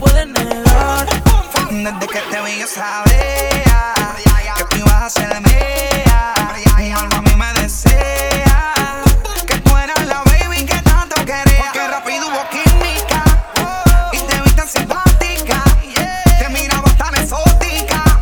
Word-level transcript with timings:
puedes 0.00 0.26
negar. 0.26 1.06
Desde 1.70 2.06
que 2.08 2.20
te 2.30 2.42
vi 2.42 2.58
yo 2.58 2.66
sabía 2.66 4.04
que 4.56 4.64
tú 4.64 4.76
ibas 4.78 5.02
a 5.02 5.10
ser 5.10 5.40
mía. 5.40 6.34
Mi 6.76 6.90
alma 6.90 7.18
a 7.18 7.22
mí 7.22 7.34
me 7.36 7.52
desea 7.60 8.74
que 9.46 9.54
tú 9.60 9.76
eras 9.76 10.04
la 10.06 10.22
baby 10.24 10.66
que 10.66 10.78
tanto 10.82 11.14
quería. 11.24 11.58
Porque 11.58 11.86
rápido 11.86 12.26
hubo 12.28 12.42
química 12.50 13.22
y 14.12 14.18
te 14.18 14.40
vi 14.42 14.50
tan 14.50 14.68
simpática. 14.68 15.62
Te 16.38 16.48
miraba 16.48 16.90
tan 16.96 17.14
exótica 17.14 18.20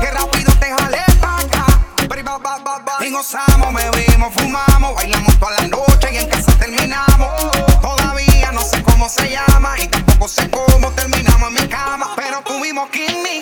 que 0.00 0.10
rápido 0.10 0.52
te 0.60 0.70
jalé 0.70 1.02
pa' 1.18 1.38
acá. 1.38 1.64
Y 3.00 3.10
gozamos, 3.10 3.72
bebimos, 3.72 4.34
fumamos, 4.34 4.94
bailamos 4.94 5.38
toda 5.38 5.53
walking 12.84 13.22
me 13.22 13.33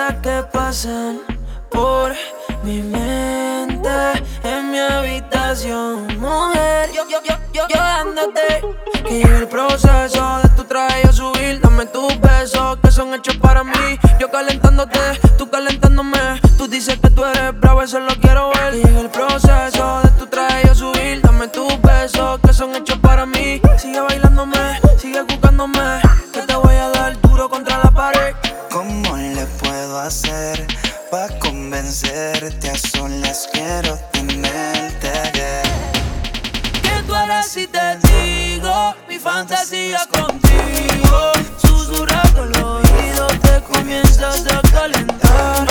cosas 0.00 0.16
que 0.22 0.42
pasan 0.52 1.20
por 1.70 2.14
mi 2.62 2.80
mente 2.82 3.88
en 4.42 4.70
mi 4.70 4.78
habitación, 4.78 6.06
mujer. 6.18 6.90
Yo, 6.94 7.02
yo, 7.08 7.18
yo, 7.22 7.34
yo, 7.52 7.62
yo 7.68 7.76
dándote 7.76 8.62
que 9.06 9.18
lleve 9.18 9.38
el 9.38 9.48
proceso 9.48 10.40
de 10.42 10.48
tu 10.56 10.64
traje 10.64 11.06
a 11.06 11.12
subir. 11.12 11.60
Dame 11.60 11.86
tus 11.86 12.18
besos 12.20 12.78
que 12.82 12.90
son 12.90 13.14
hechos 13.14 13.36
para 13.36 13.62
mí. 13.62 13.98
Yo 14.18 14.30
calentándote, 14.30 15.20
convencerte 32.00 32.70
a 32.70 32.76
solas? 32.78 33.48
Quiero 33.52 33.98
tenerte. 34.12 35.12
¿Qué 36.82 37.02
tú 37.06 37.14
harás 37.14 37.48
si 37.48 37.66
te 37.66 37.96
digo 37.98 38.94
mi 39.08 39.18
fantasía 39.18 40.00
contigo? 40.10 41.32
Susurrando 41.58 42.42
al 42.42 42.62
oído 42.64 43.26
te 43.42 43.60
comienzas 43.72 44.46
a 44.46 44.60
calentar. 44.70 45.66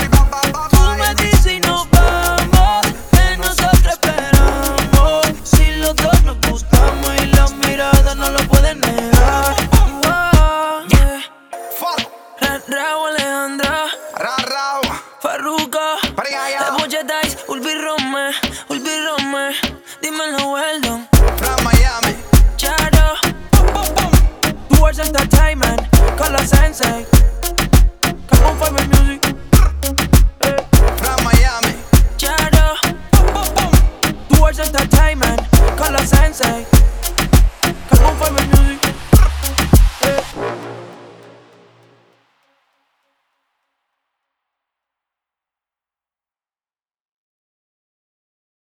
Tú 0.69 0.81
me 0.97 1.15
dices 1.23 1.53
y 1.53 1.59
nos 1.61 1.89
vamos, 1.89 2.85
que 3.11 3.37
nosotros 3.37 3.93
esperamos. 3.93 5.25
Si 5.43 5.71
los 5.77 5.95
dos 5.95 6.23
nos 6.23 6.37
gustamos 6.49 7.09
y 7.23 7.25
las 7.27 7.51
miradas 7.55 8.15
no 8.15 8.29
lo 8.29 8.39
pueden 8.47 8.79
negar. 8.81 9.55
Wow, 10.03 10.87
yeah. 10.89 11.21
Ra- 12.39 12.61
Raúl 12.67 13.09
Alejandra, 13.15 13.85
Ra, 14.17 14.35
ra, 14.47 14.78
Volví 17.59 17.73
Rome, 17.81 19.51
dímelo 20.01 20.53
Weldon. 20.53 21.07
From 21.37 21.63
Miami. 21.65 22.15
Charo. 22.55 23.17
Boom, 23.51 23.73
boom, 23.73 23.95
boom. 23.95 24.77
Towards 24.77 24.99
entertainment, 24.99 25.81
call 26.17 26.35
us 26.35 26.49
sensei. 26.51 27.05
Come 28.29 28.45
on, 28.45 28.55
find 28.59 28.75
my 28.75 28.87
music. 28.87 29.35
Eh. 30.43 30.55
From 31.01 31.23
Miami. 31.25 31.75
Charo. 32.17 32.77
Boom, 33.11 33.33
boom, 33.33 33.53
boom. 33.55 33.73
Towards 34.29 34.59
entertainment, 34.59 35.41
call 35.77 35.95
us 35.95 36.09
sensei. 36.09 36.65
Come 37.89 38.05
on, 38.05 38.15
find 38.15 38.35
my 38.35 38.45
music. 38.55 38.78